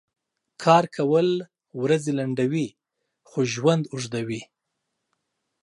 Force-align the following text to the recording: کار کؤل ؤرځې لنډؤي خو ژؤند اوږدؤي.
کار 0.63 0.83
کؤل 0.95 1.29
ؤرځې 1.79 2.11
لنډؤي 2.17 2.67
خو 3.29 3.39
ژؤند 3.53 3.83
اوږدؤي. 3.93 4.41